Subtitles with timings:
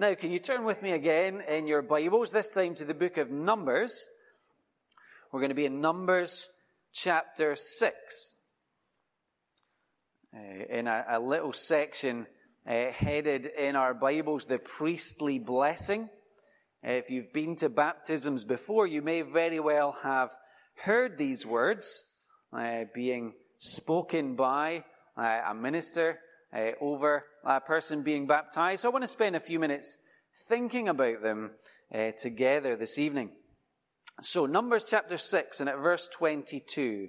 [0.00, 3.18] Now, can you turn with me again in your Bibles, this time to the book
[3.18, 4.08] of Numbers?
[5.30, 6.48] We're going to be in Numbers
[6.90, 8.32] chapter 6.
[10.34, 10.38] Uh,
[10.70, 12.26] in a, a, little section
[12.66, 16.08] uh, headed in our Bibles, the priestly blessing.
[16.82, 20.34] Uh, if you've been to baptisms before, you may very well have
[20.82, 22.04] heard these words
[22.54, 24.82] uh, being spoken by
[25.18, 26.18] uh, a minister
[26.54, 28.82] uh, over a person being baptized.
[28.82, 29.98] So I want to spend a few minutes
[30.48, 31.50] thinking about them
[31.94, 33.30] uh, together this evening.
[34.22, 37.08] So, Numbers chapter 6 and at verse 22.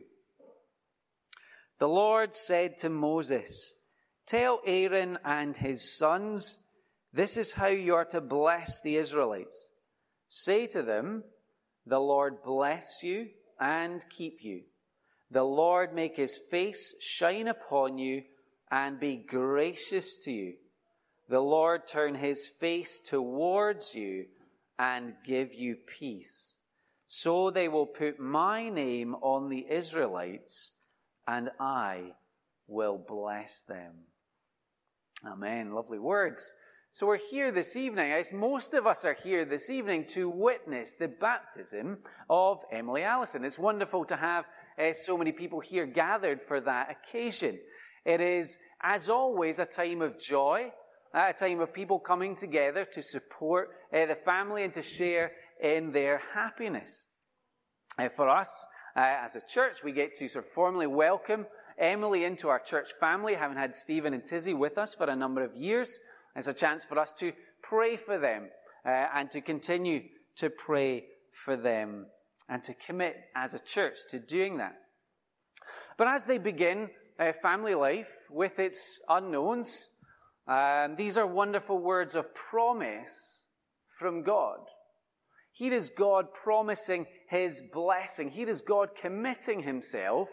[1.79, 3.73] The Lord said to Moses,
[4.27, 6.59] Tell Aaron and his sons,
[7.13, 9.69] this is how you are to bless the Israelites.
[10.29, 11.23] Say to them,
[11.85, 13.27] The Lord bless you
[13.59, 14.61] and keep you.
[15.29, 18.23] The Lord make his face shine upon you
[18.71, 20.53] and be gracious to you.
[21.29, 24.25] The Lord turn his face towards you
[24.79, 26.55] and give you peace.
[27.07, 30.71] So they will put my name on the Israelites,
[31.27, 32.13] and I
[32.67, 33.91] will bless them.
[35.25, 35.73] Amen.
[35.73, 36.53] Lovely words.
[36.93, 40.95] So we're here this evening, as most of us are here this evening to witness
[40.95, 43.45] the baptism of Emily Allison.
[43.45, 44.45] It's wonderful to have
[44.77, 47.59] uh, so many people here gathered for that occasion.
[48.05, 50.71] It is, as always, a time of joy,
[51.13, 55.91] a time of people coming together to support uh, the family and to share in
[55.91, 57.05] their happiness.
[57.97, 61.45] Uh, for us, uh, as a church, we get to sort of formally welcome
[61.77, 65.43] Emily into our church family, having had Stephen and Tizzy with us for a number
[65.43, 65.99] of years.
[66.35, 68.49] It's a chance for us to pray for them
[68.85, 70.03] uh, and to continue
[70.37, 72.07] to pray for them
[72.49, 74.75] and to commit as a church to doing that.
[75.97, 76.89] But as they begin
[77.21, 79.89] uh, family life with its unknowns.
[80.47, 83.41] Um, these are wonderful words of promise
[83.99, 84.59] from God.
[85.51, 88.31] Here is God promising his blessing.
[88.31, 90.29] Here is God committing himself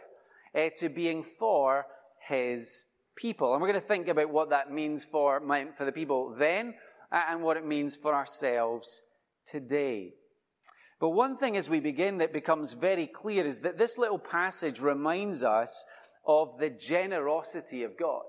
[0.55, 1.85] uh, to being for
[2.27, 2.87] his
[3.17, 3.53] people.
[3.53, 6.75] And we're going to think about what that means for, my, for the people then
[7.13, 9.03] uh, and what it means for ourselves
[9.45, 10.15] today.
[11.01, 14.81] But one thing as we begin that becomes very clear is that this little passage
[14.81, 15.85] reminds us
[16.29, 18.23] of the generosity of God.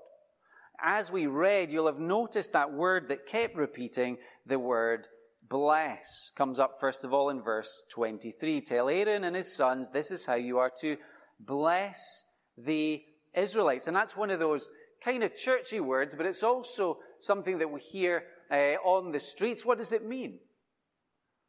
[0.82, 5.06] As we read, you'll have noticed that word that kept repeating, the word
[5.50, 8.62] bless, comes up first of all in verse 23.
[8.62, 10.96] Tell Aaron and his sons, this is how you are to
[11.42, 12.24] bless
[12.58, 13.88] the Israelites.
[13.88, 14.70] And that's one of those
[15.04, 19.66] kind of churchy words, but it's also something that we hear uh, on the streets.
[19.66, 20.40] What does it mean?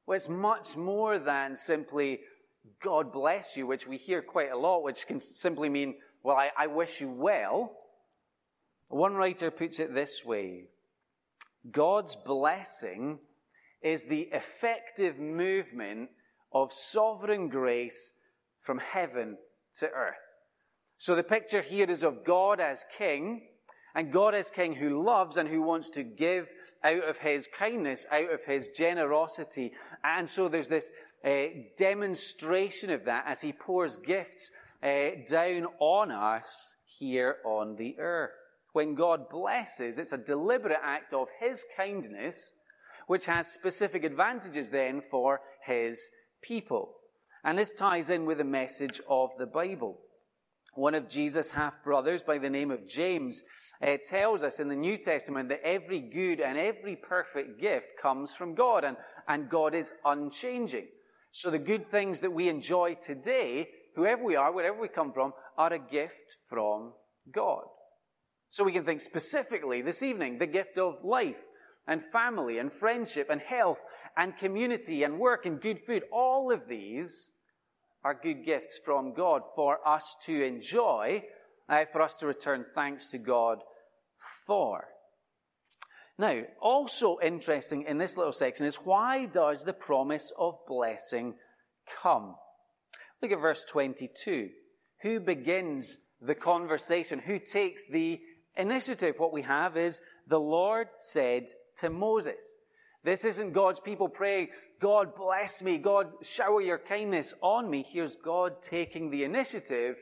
[0.07, 2.21] Well, it's much more than simply
[2.83, 6.51] God bless you, which we hear quite a lot, which can simply mean well, I,
[6.57, 7.73] I wish you well.
[8.89, 10.65] One writer puts it this way
[11.71, 13.19] God's blessing
[13.83, 16.11] is the effective movement
[16.53, 18.13] of sovereign grace
[18.61, 19.37] from heaven
[19.79, 20.15] to earth.
[20.99, 23.43] So the picture here is of God as king,
[23.95, 26.49] and God as king who loves and who wants to give
[26.85, 29.73] out of his kindness, out of his generosity.
[30.05, 30.91] And so there's this
[31.25, 34.51] uh, demonstration of that as he pours gifts
[34.83, 38.31] uh, down on us here on the earth.
[38.73, 42.53] When God blesses, it's a deliberate act of His kindness,
[43.07, 46.01] which has specific advantages then for His
[46.43, 46.95] people.
[47.45, 49.99] And this ties in with the message of the Bible.
[50.75, 53.43] One of Jesus' half brothers by the name of James
[53.83, 58.35] uh, tells us in the New Testament that every good and every perfect gift comes
[58.35, 58.97] from God, and,
[59.27, 60.87] and God is unchanging.
[61.33, 63.69] So the good things that we enjoy today
[64.01, 66.93] whoever we are, wherever we come from, are a gift from
[67.33, 67.65] God.
[68.49, 71.41] So we can think specifically this evening the gift of life
[71.87, 73.79] and family and friendship and health
[74.17, 76.03] and community and work and good food.
[76.13, 77.31] All of these
[78.03, 81.23] are good gifts from God for us to enjoy,
[81.69, 83.59] uh, for us to return thanks to God
[84.47, 84.85] for.
[86.19, 91.35] Now, also interesting in this little section is why does the promise of blessing
[92.03, 92.35] come?
[93.23, 94.49] Look at verse 22.
[95.03, 97.19] Who begins the conversation?
[97.19, 98.21] Who takes the
[98.57, 99.17] initiative?
[99.19, 101.47] What we have is the Lord said
[101.79, 102.55] to Moses.
[103.03, 104.49] This isn't God's people praying,
[104.81, 107.85] God bless me, God shower your kindness on me.
[107.87, 109.97] Here's God taking the initiative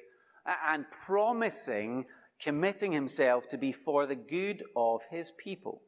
[0.66, 2.06] and promising,
[2.40, 5.82] committing himself to be for the good of his people.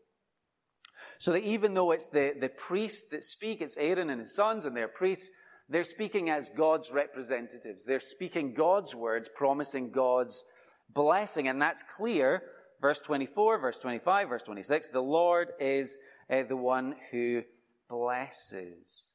[1.19, 4.67] So that even though it's the, the priests that speak, it's Aaron and his sons
[4.67, 5.31] and their priests,
[5.70, 7.84] they're speaking as God's representatives.
[7.84, 10.44] They're speaking God's words, promising God's
[10.93, 11.46] blessing.
[11.46, 12.43] And that's clear.
[12.81, 14.88] Verse 24, verse 25, verse 26.
[14.88, 17.43] The Lord is uh, the one who
[17.88, 19.12] blesses.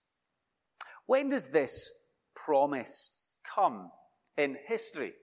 [1.07, 1.92] When does this
[2.36, 3.92] promise come
[4.38, 5.13] in history?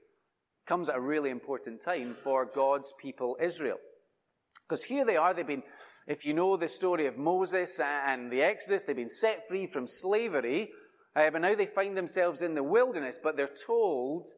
[0.67, 3.79] Comes at a really important time for God's people Israel.
[4.69, 5.63] Because here they are, they've been,
[6.07, 9.87] if you know the story of Moses and the Exodus, they've been set free from
[9.87, 10.71] slavery,
[11.15, 14.29] uh, but now they find themselves in the wilderness, but they're told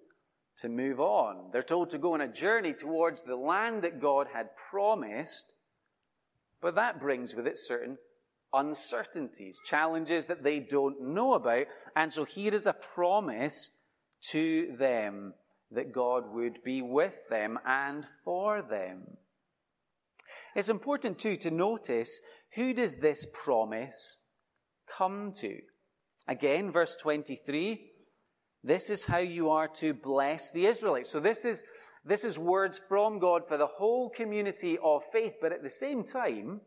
[0.59, 1.51] to move on.
[1.53, 5.53] They're told to go on a journey towards the land that God had promised,
[6.61, 7.99] but that brings with it certain
[8.53, 11.67] uncertainties, challenges that they don't know about.
[11.97, 13.71] And so here is a promise
[14.31, 15.35] to them
[15.73, 19.03] that God would be with them and for them.
[20.55, 22.21] It's important too to notice
[22.55, 24.21] who does this promise
[24.87, 25.59] come to?
[26.27, 27.91] Again, verse 23,
[28.63, 31.11] this is how you are to bless the Israelites.
[31.11, 31.65] So this is,
[32.05, 36.03] this is words from God for the whole community of faith, but at the same
[36.03, 36.63] time,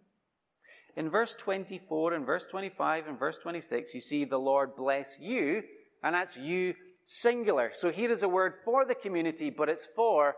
[0.96, 5.64] in verse 24 and verse 25 and verse 26, you see the Lord bless you,
[6.04, 6.76] and that's you
[7.06, 7.72] singular.
[7.74, 10.36] So here is a word for the community, but it's for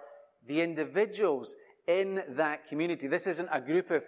[0.47, 1.55] the individuals
[1.87, 3.07] in that community.
[3.07, 4.03] This isn't a group of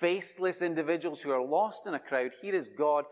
[0.00, 2.30] faceless individuals who are lost in a crowd.
[2.40, 3.04] Here is God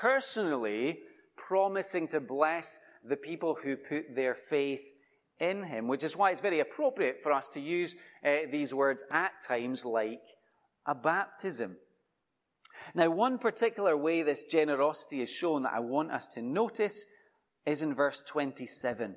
[0.00, 1.00] personally
[1.36, 2.78] promising to bless
[3.08, 4.82] the people who put their faith
[5.40, 9.04] in Him, which is why it's very appropriate for us to use uh, these words
[9.10, 10.22] at times like
[10.86, 11.76] a baptism.
[12.94, 17.06] Now, one particular way this generosity is shown that I want us to notice
[17.66, 19.16] is in verse 27.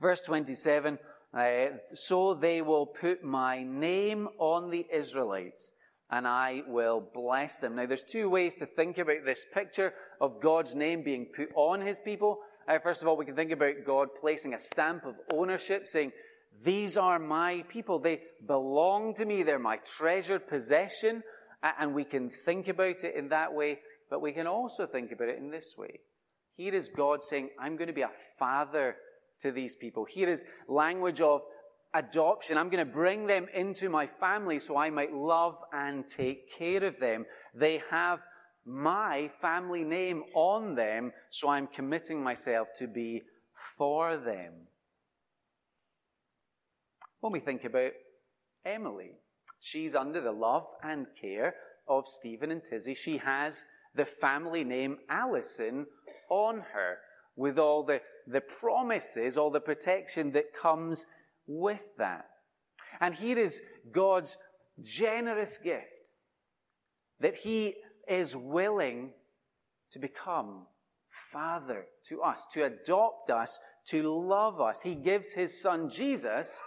[0.00, 0.98] Verse 27
[1.36, 5.72] uh, So they will put my name on the Israelites,
[6.14, 7.74] and I will bless them.
[7.74, 11.80] Now, there's two ways to think about this picture of God's name being put on
[11.80, 12.38] his people.
[12.68, 16.12] Uh, first of all, we can think about God placing a stamp of ownership, saying,
[16.62, 17.98] These are my people.
[17.98, 19.42] They belong to me.
[19.42, 21.24] They're my treasured possession.
[21.80, 25.28] And we can think about it in that way, but we can also think about
[25.28, 25.98] it in this way.
[26.56, 28.94] Here is God saying, I'm going to be a father
[29.40, 30.04] to these people.
[30.04, 31.40] Here is language of
[31.94, 32.58] adoption.
[32.58, 36.84] I'm going to bring them into my family so I might love and take care
[36.84, 37.24] of them.
[37.54, 38.20] They have
[38.66, 43.22] my family name on them, so I'm committing myself to be
[43.76, 44.52] for them.
[47.20, 47.92] When we think about
[48.66, 49.12] Emily,
[49.64, 51.54] She's under the love and care
[51.88, 52.94] of Stephen and Tizzy.
[52.94, 53.64] She has
[53.94, 55.86] the family name Allison
[56.28, 56.98] on her
[57.34, 61.06] with all the, the promises, all the protection that comes
[61.46, 62.26] with that.
[63.00, 63.60] And here is
[63.90, 64.36] God's
[64.80, 65.86] generous gift
[67.20, 67.74] that He
[68.08, 69.12] is willing
[69.92, 70.66] to become
[71.32, 74.80] Father to us, to adopt us, to love us.
[74.80, 76.60] He gives His Son Jesus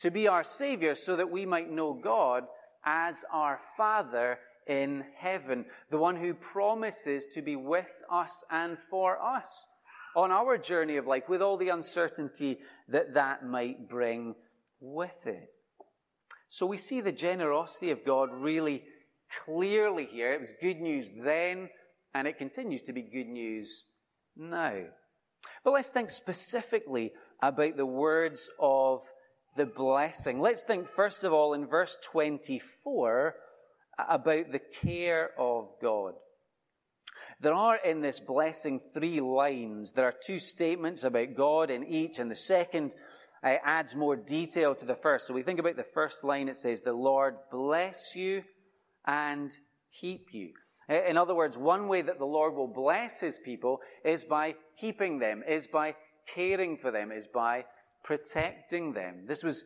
[0.00, 2.44] to be our Savior so that we might know God
[2.84, 9.20] as our Father in heaven, the one who promises to be with us and for
[9.20, 9.66] us
[10.14, 14.34] on our journey of life with all the uncertainty that that might bring
[14.80, 15.48] with it.
[16.48, 18.84] So we see the generosity of God really
[19.44, 20.32] clearly here.
[20.34, 21.70] It was good news then,
[22.14, 23.84] and it continues to be good news
[24.36, 24.82] now.
[25.64, 29.00] But let's think specifically about the words of
[29.56, 30.40] the blessing.
[30.40, 33.34] Let's think, first of all, in verse 24
[34.08, 36.14] about the care of God.
[37.42, 39.90] There are in this blessing three lines.
[39.90, 42.94] There are two statements about God in each, and the second
[43.42, 45.26] uh, adds more detail to the first.
[45.26, 48.44] So we think about the first line, it says, The Lord bless you
[49.08, 49.50] and
[50.00, 50.52] keep you.
[50.88, 54.54] Uh, in other words, one way that the Lord will bless his people is by
[54.78, 55.96] keeping them, is by
[56.32, 57.64] caring for them, is by
[58.04, 59.24] protecting them.
[59.26, 59.64] This was,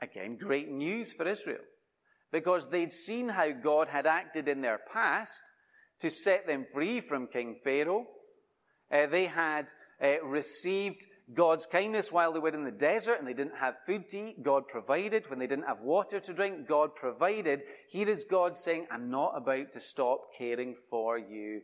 [0.00, 1.64] again, great news for Israel
[2.30, 5.42] because they'd seen how God had acted in their past
[6.00, 8.06] to set them free from King Pharaoh.
[8.92, 9.70] Uh, they had
[10.02, 14.08] uh, received God's kindness while they were in the desert and they didn't have food
[14.10, 14.42] to eat.
[14.42, 15.28] God provided.
[15.28, 17.62] When they didn't have water to drink, God provided.
[17.90, 21.62] Here is God saying, I'm not about to stop caring for you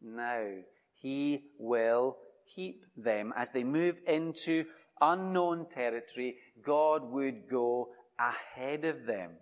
[0.00, 0.46] now.
[0.94, 2.16] He will
[2.54, 4.64] keep them as they move into
[5.02, 9.32] unknown territory, God would go ahead of them.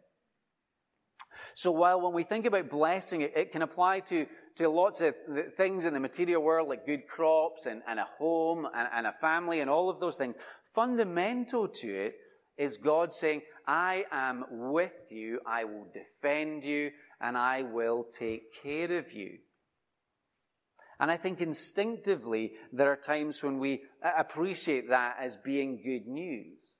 [1.54, 4.26] So while when we think about blessing, it, it can apply to,
[4.56, 5.14] to lots of
[5.56, 9.14] things in the material world, like good crops and, and a home and, and a
[9.20, 10.36] family and all of those things,
[10.74, 12.14] fundamental to it
[12.56, 16.90] is God saying, I am with you, I will defend you,
[17.20, 19.38] and I will take care of you.
[20.98, 23.82] And I think instinctively there are times when we
[24.18, 26.76] appreciate that as being good news.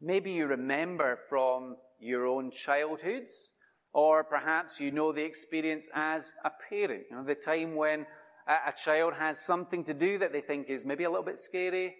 [0.00, 3.32] Maybe you remember from your own childhoods
[3.94, 7.04] Or perhaps you know the experience as a parent.
[7.10, 8.06] You know, the time when
[8.46, 11.94] a child has something to do that they think is maybe a little bit scary,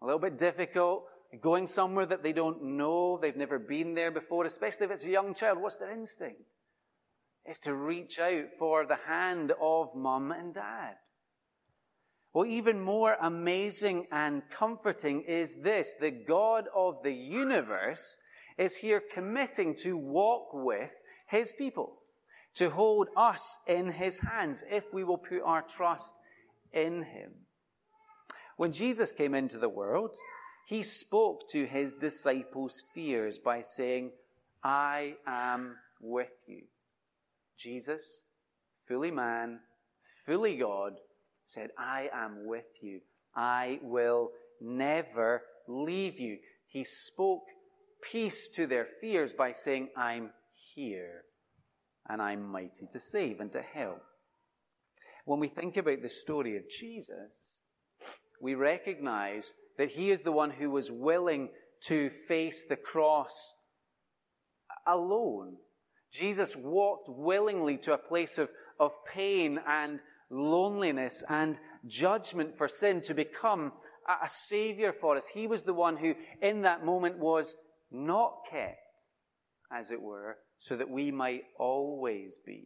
[0.00, 1.04] a little bit difficult,
[1.42, 5.10] going somewhere that they don't know, they've never been there before, especially if it's a
[5.10, 5.60] young child.
[5.60, 6.40] What's their instinct?
[7.44, 10.94] It's to reach out for the hand of mum and dad.
[12.32, 18.16] Well, even more amazing and comforting is this the God of the universe
[18.58, 20.90] is here committing to walk with
[21.26, 21.98] his people,
[22.54, 26.14] to hold us in his hands if we will put our trust
[26.72, 27.32] in him.
[28.56, 30.16] When Jesus came into the world,
[30.66, 34.10] he spoke to his disciples' fears by saying,
[34.64, 36.62] I am with you.
[37.56, 38.22] Jesus,
[38.86, 39.60] fully man,
[40.24, 40.94] fully God,
[41.44, 43.00] said, I am with you.
[43.34, 44.30] I will
[44.60, 46.38] never leave you.
[46.66, 47.44] He spoke
[48.02, 50.30] peace to their fears by saying, I'm
[50.76, 51.22] here
[52.08, 54.02] and I'm mighty to save and to help.
[55.24, 57.58] When we think about the story of Jesus,
[58.40, 61.48] we recognize that he is the one who was willing
[61.86, 63.54] to face the cross
[64.86, 65.56] alone.
[66.12, 69.98] Jesus walked willingly to a place of, of pain and
[70.30, 73.72] loneliness and judgment for sin to become
[74.08, 75.26] a, a savior for us.
[75.26, 77.56] He was the one who, in that moment, was
[77.90, 78.78] not kept,
[79.72, 82.64] as it were, so that we might always be.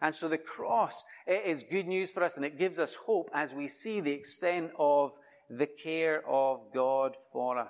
[0.00, 3.54] And so the cross is good news for us and it gives us hope as
[3.54, 5.12] we see the extent of
[5.48, 7.68] the care of God for us.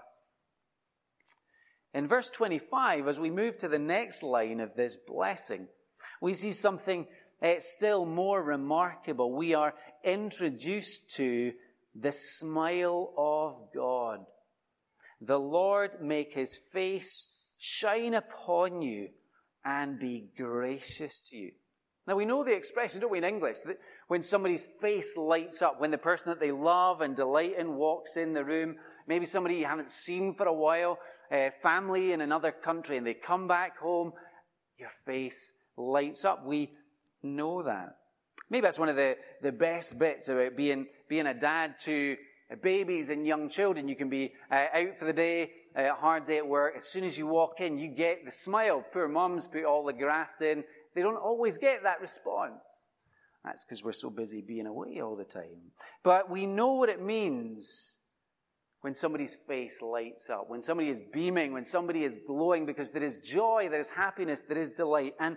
[1.95, 5.69] In verse 25, as we move to the next line of this blessing,
[6.23, 7.07] we see something
[7.43, 9.33] uh, still more remarkable.
[9.33, 11.53] We are introduced to
[11.95, 14.21] the smile of God.
[15.21, 19.11] The Lord make his face shine upon you
[19.65, 21.53] and be gracious to you.
[22.07, 23.79] Now we know the expression, don't we, in English, that
[24.09, 28.17] when somebody's face lights up, when the person that they love and delight in walks
[28.17, 28.77] in the room,
[29.07, 30.99] maybe somebody you haven't seen for a while,
[31.31, 34.13] a family in another country, and they come back home,
[34.79, 36.45] your face lights up.
[36.45, 36.73] We
[37.23, 37.97] know that.
[38.51, 42.17] Maybe that's one of the, the best bits about being, being a dad to
[42.57, 43.89] babies and young children.
[43.89, 46.75] You can be uh, out for the day, uh, hard day at work.
[46.77, 48.85] As soon as you walk in, you get the smile.
[48.93, 52.61] Poor mums put all the graft in they don't always get that response.
[53.45, 55.73] That's because we're so busy being away all the time.
[56.05, 57.99] But we know what it means
[58.83, 63.03] when somebody's face lights up, when somebody is beaming, when somebody is glowing, because there
[63.03, 65.15] is joy, there is happiness, there is delight.
[65.19, 65.37] And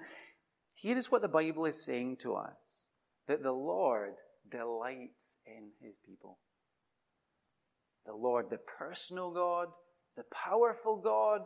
[0.73, 2.55] here is what the Bible is saying to us
[3.27, 4.13] that the Lord
[4.51, 6.37] delights in his people.
[8.15, 9.67] The Lord, the personal God,
[10.15, 11.41] the powerful God,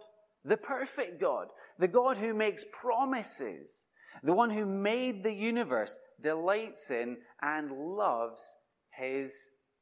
[0.45, 1.47] the perfect God,
[1.79, 3.87] the God who makes promises,
[4.21, 8.43] the one who made the universe delights in and loves
[8.91, 9.33] his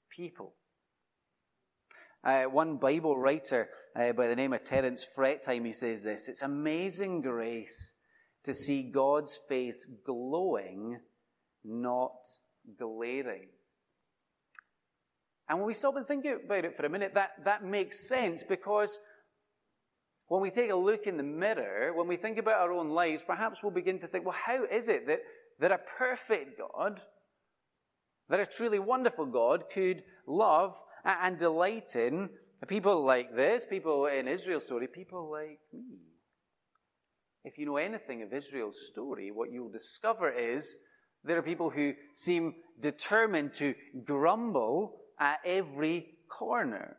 [0.10, 0.54] people.
[2.24, 6.42] Uh, one Bible writer uh, by the name of Terence Fretheim, he says this It's
[6.42, 7.96] amazing grace
[8.46, 11.00] to see God's face glowing,
[11.66, 12.16] not
[12.80, 13.50] glaring.
[15.50, 18.44] And when we stop and think about it for a minute, that, that makes sense
[18.44, 19.00] because
[20.28, 23.24] when we take a look in the mirror, when we think about our own lives,
[23.26, 25.20] perhaps we'll begin to think, well, how is it that,
[25.60, 27.00] that a perfect God,
[28.30, 30.76] that a truly wonderful God could love
[31.06, 32.30] and delight in
[32.68, 36.00] people like this, people in Israel's story, people like me?
[37.46, 40.78] If you know anything of Israel's story, what you'll discover is
[41.24, 43.74] there are people who seem determined to
[44.04, 46.98] grumble at every corner.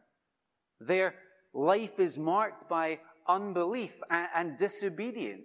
[0.81, 1.15] Their
[1.53, 5.45] life is marked by unbelief and, and disobedience.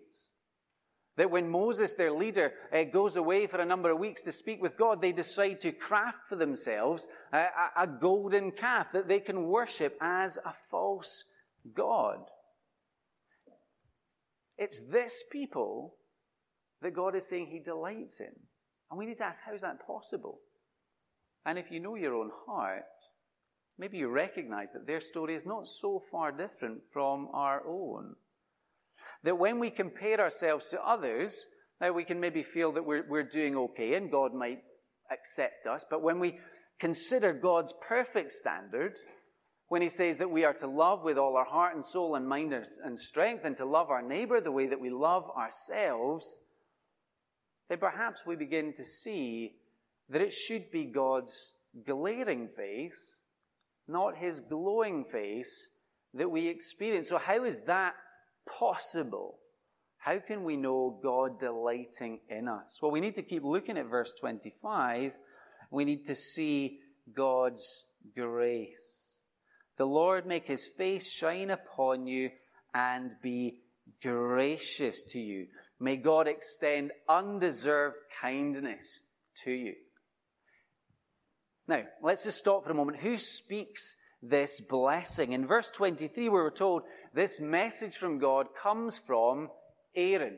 [1.15, 4.61] That when Moses, their leader, uh, goes away for a number of weeks to speak
[4.61, 7.45] with God, they decide to craft for themselves a,
[7.77, 11.25] a golden calf that they can worship as a false
[11.75, 12.17] God.
[14.57, 15.95] It's this people
[16.81, 18.33] that God is saying He delights in.
[18.89, 20.39] And we need to ask, how is that possible?
[21.45, 22.83] And if you know your own heart,
[23.77, 28.15] maybe you recognize that their story is not so far different from our own.
[29.23, 31.47] That when we compare ourselves to others,
[31.81, 34.63] now we can maybe feel that we're, we're doing okay and God might
[35.11, 36.39] accept us, but when we
[36.79, 38.95] consider God's perfect standard,
[39.67, 42.27] when he says that we are to love with all our heart and soul and
[42.27, 46.37] mind and strength and to love our neighbor the way that we love ourselves,
[47.69, 49.55] then perhaps we begin to see
[50.13, 51.53] that it should be God's
[51.85, 53.17] glaring face
[53.87, 55.71] not his glowing face
[56.13, 57.09] that we experience.
[57.09, 57.95] So, how is that
[58.47, 59.39] possible?
[59.97, 62.79] How can we know God delighting in us?
[62.81, 65.13] Well, we need to keep looking at verse 25.
[65.71, 66.79] We need to see
[67.13, 68.75] God's grace.
[69.77, 72.31] The Lord make his face shine upon you
[72.73, 73.61] and be
[74.01, 75.47] gracious to you.
[75.79, 79.01] May God extend undeserved kindness
[79.45, 79.73] to you.
[81.67, 82.99] Now, let's just stop for a moment.
[82.99, 85.31] Who speaks this blessing?
[85.31, 89.49] In verse 23, we were told this message from God comes from
[89.95, 90.37] Aaron.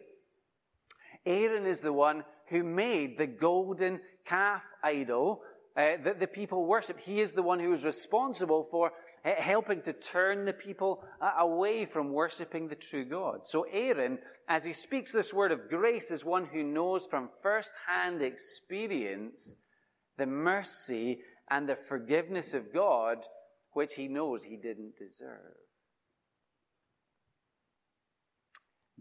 [1.26, 5.42] Aaron is the one who made the golden calf idol
[5.76, 7.00] uh, that the people worship.
[7.00, 8.92] He is the one who is responsible for
[9.24, 13.46] helping to turn the people uh, away from worshipping the true God.
[13.46, 18.22] So Aaron, as he speaks this word of grace, is one who knows from first-hand
[18.22, 19.56] experience
[20.18, 21.20] the mercy
[21.50, 23.18] and the forgiveness of God,
[23.74, 25.56] which he knows he didn't deserve.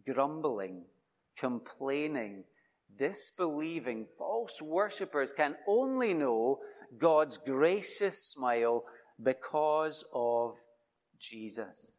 [0.06, 0.84] Grumbling,
[1.36, 2.44] complaining,
[2.98, 6.58] disbelieving, false worshippers can only know
[6.98, 8.84] God's gracious smile
[9.22, 10.56] because of
[11.18, 11.96] Jesus.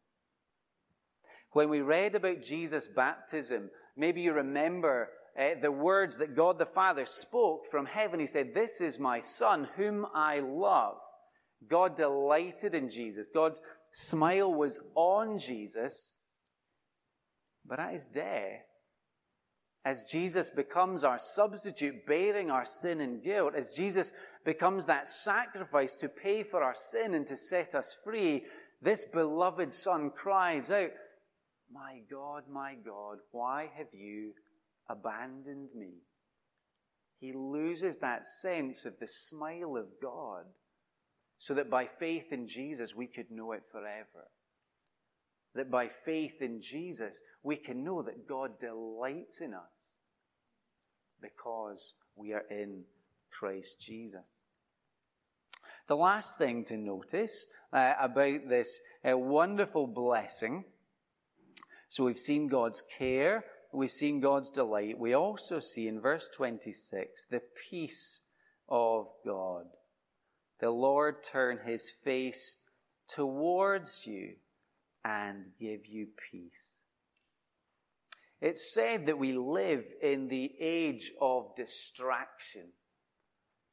[1.52, 5.10] When we read about Jesus' baptism, maybe you remember
[5.40, 8.20] uh, the words that God the Father spoke from heaven.
[8.20, 10.96] He said, This is my Son, whom I love.
[11.70, 13.28] God delighted in Jesus.
[13.34, 13.62] God's
[13.92, 16.22] smile was on Jesus.
[17.66, 18.62] But at his death,
[19.84, 25.94] as Jesus becomes our substitute, bearing our sin and guilt, as Jesus becomes that sacrifice
[25.96, 28.44] to pay for our sin and to set us free,
[28.82, 30.90] this beloved Son cries out,
[31.74, 34.34] My God, my God, why have you
[34.90, 35.94] abandoned me?
[37.20, 40.46] He loses that sense of the smile of God
[41.38, 44.28] so that by faith in Jesus we could know it forever.
[45.56, 49.62] That by faith in Jesus we can know that God delights in us
[51.22, 52.84] because we are in
[53.32, 54.42] Christ Jesus.
[55.88, 60.66] The last thing to notice uh, about this uh, wonderful blessing
[61.96, 65.00] so we've seen God's care, we've seen God's delight.
[65.00, 68.20] We also see in verse 26 the peace
[68.68, 69.68] of God.
[70.60, 72.58] The Lord turn his face
[73.08, 74.34] towards you
[75.06, 76.82] and give you peace.
[78.42, 82.74] It's said that we live in the age of distraction.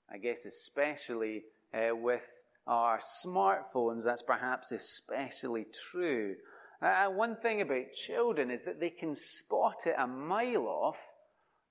[0.08, 1.42] I guess, especially
[1.74, 2.22] uh, with
[2.68, 6.36] our smartphones, that's perhaps especially true.
[6.82, 10.96] Uh, one thing about children is that they can spot it a mile off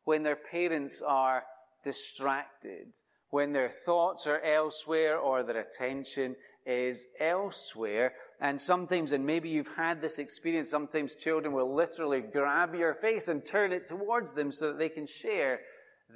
[0.06, 1.43] when their parents are
[1.84, 2.88] distracted,
[3.30, 8.13] when their thoughts are elsewhere or their attention is elsewhere.
[8.39, 13.28] And sometimes, and maybe you've had this experience, sometimes children will literally grab your face
[13.28, 15.60] and turn it towards them so that they can share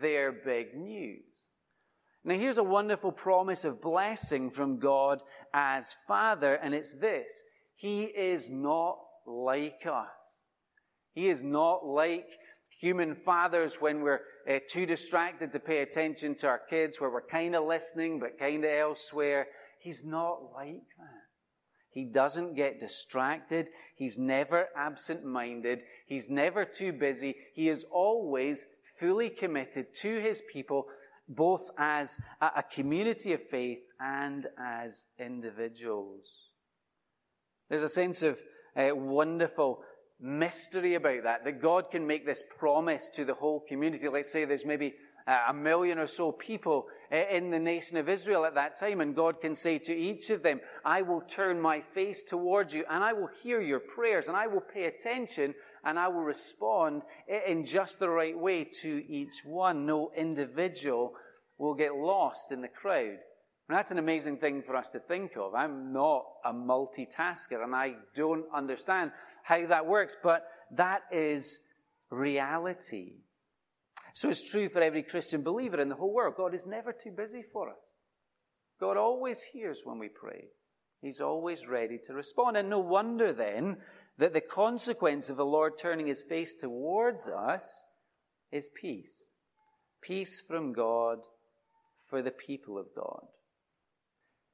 [0.02, 1.24] their big news.
[2.24, 5.22] Now, here's a wonderful promise of blessing from God
[5.54, 7.32] as Father, and it's this
[7.76, 10.08] He is not like us.
[11.14, 12.28] He is not like
[12.80, 17.22] human fathers when we're uh, too distracted to pay attention to our kids, where we're
[17.22, 19.48] kind of listening but kind of elsewhere.
[19.80, 21.26] He's not like that.
[21.90, 23.70] He doesn't get distracted.
[23.96, 25.80] He's never absent minded.
[26.08, 27.36] He's never too busy.
[27.54, 28.68] He is always
[29.00, 30.88] fully committed to his people,
[31.30, 36.50] both as a community of faith and as individuals.
[37.69, 38.39] There's a sense of
[38.75, 39.80] uh, wonderful
[40.19, 44.08] mystery about that, that God can make this promise to the whole community.
[44.08, 44.93] Let's say there's maybe
[45.28, 49.01] a million or so people in the nation of Israel at that time.
[49.01, 52.86] And God can say to each of them, I will turn my face towards you
[52.89, 57.01] and I will hear your prayers and I will pay attention and I will respond
[57.47, 59.86] in just the right way to each one.
[59.86, 61.13] No individual
[61.58, 63.17] will get lost in the crowd.
[63.67, 65.56] And that's an amazing thing for us to think of.
[65.56, 69.12] I'm not a multitasker and I don't understand
[69.43, 71.60] how that works, but that is
[72.12, 73.13] reality.
[74.13, 76.36] So it's true for every Christian believer in the whole world.
[76.38, 77.75] God is never too busy for us.
[78.80, 80.45] God always hears when we pray.
[81.01, 82.58] He's always ready to respond.
[82.58, 83.78] And no wonder then
[84.17, 87.84] that the consequence of the Lord turning his face towards us
[88.51, 89.21] is peace.
[90.01, 91.19] Peace from God
[92.06, 93.25] for the people of God.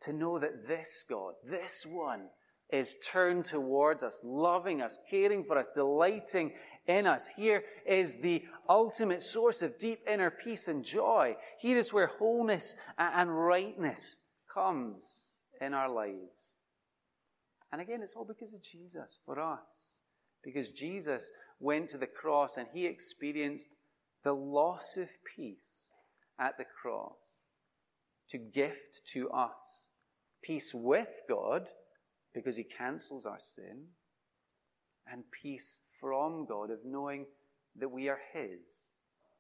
[0.01, 2.29] To know that this God, this one,
[2.71, 6.53] is turned towards us, loving us, caring for us, delighting
[6.87, 7.27] in us.
[7.27, 11.35] Here is the ultimate source of deep inner peace and joy.
[11.59, 14.15] Here is where wholeness and rightness
[14.53, 15.05] comes
[15.59, 16.55] in our lives.
[17.71, 19.59] And again, it's all because of Jesus for us.
[20.43, 23.75] Because Jesus went to the cross and he experienced
[24.23, 25.89] the loss of peace
[26.39, 27.13] at the cross
[28.29, 29.80] to gift to us
[30.41, 31.67] peace with God
[32.33, 33.83] because he cancels our sin
[35.11, 37.25] and peace from God of knowing
[37.77, 38.91] that we are his,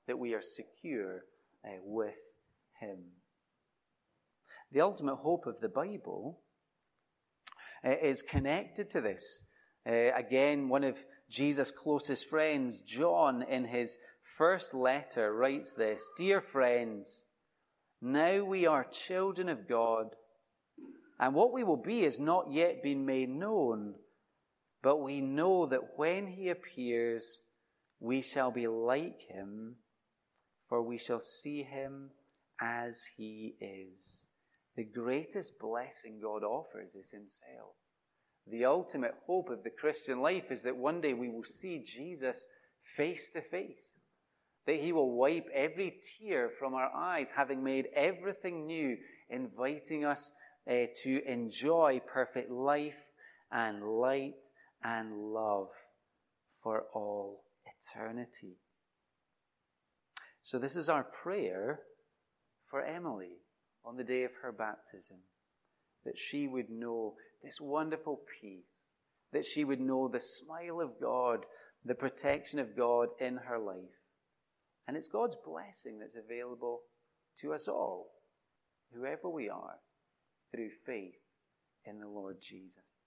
[0.07, 1.25] that we are secure
[1.65, 2.15] uh, with
[2.79, 2.99] him.
[4.71, 6.39] The ultimate hope of the Bible
[7.85, 9.43] uh, is connected to this.
[9.87, 16.41] Uh, again, one of Jesus' closest friends, John, in his first letter, writes this Dear
[16.41, 17.25] friends,
[18.01, 20.15] now we are children of God,
[21.21, 23.93] and what we will be has not yet been made known,
[24.81, 27.41] but we know that when he appears,
[27.99, 29.75] we shall be like him,
[30.67, 32.09] for we shall see him
[32.59, 34.23] as he is.
[34.75, 37.75] The greatest blessing God offers is himself.
[38.47, 42.47] The ultimate hope of the Christian life is that one day we will see Jesus
[42.95, 43.99] face to face.
[44.65, 48.97] That he will wipe every tear from our eyes, having made everything new,
[49.29, 50.31] inviting us
[50.69, 53.09] uh, to enjoy perfect life
[53.51, 54.45] and light
[54.83, 55.69] and love
[56.61, 58.57] for all eternity.
[60.43, 61.79] So, this is our prayer
[62.69, 63.37] for Emily
[63.85, 65.17] on the day of her baptism
[66.05, 68.65] that she would know this wonderful peace,
[69.33, 71.45] that she would know the smile of God,
[71.85, 73.77] the protection of God in her life.
[74.87, 76.81] And it's God's blessing that's available
[77.39, 78.07] to us all,
[78.93, 79.77] whoever we are,
[80.51, 81.19] through faith
[81.85, 83.00] in the Lord Jesus.